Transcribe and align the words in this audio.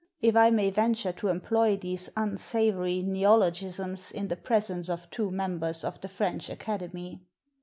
if 0.19 0.35
I 0.35 0.49
may 0.49 0.71
venture 0.71 1.11
to 1.11 1.27
employ 1.27 1.77
these 1.77 2.09
unsavory 2.17 3.03
neologisms 3.03 4.11
in 4.11 4.29
the 4.29 4.35
presence 4.35 4.89
of 4.89 5.07
two 5.11 5.29
members 5.29 5.83
of 5.83 6.01
the 6.01 6.09
French 6.09 6.49
Acad 6.49 6.81
emy. 6.81 7.19